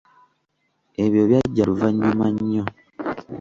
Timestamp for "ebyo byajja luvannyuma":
1.03-2.25